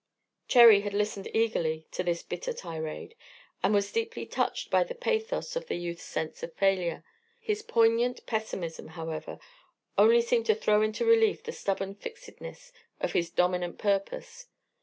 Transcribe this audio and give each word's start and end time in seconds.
Cherry 0.47 0.81
had 0.81 0.95
listened 0.95 1.29
eagerly 1.31 1.85
to 1.91 2.01
this 2.01 2.23
bitter 2.23 2.53
tirade, 2.53 3.13
and 3.61 3.71
was 3.71 3.91
deeply 3.91 4.25
touched 4.25 4.71
by 4.71 4.83
the 4.83 4.95
pathos 4.95 5.55
of 5.55 5.67
the 5.67 5.75
youth's 5.75 6.01
sense 6.05 6.41
of 6.41 6.55
failure. 6.55 7.03
His 7.39 7.61
poignant 7.61 8.25
pessimism, 8.25 8.87
however, 8.97 9.37
only 9.99 10.23
seemed 10.23 10.47
to 10.47 10.55
throw 10.55 10.81
into 10.81 11.05
relief 11.05 11.43
the 11.43 11.51
stubborn 11.51 11.93
fixedness 11.93 12.73
of 12.99 13.11
his 13.13 13.29
dominant 13.29 13.77
purpose. 13.77 14.47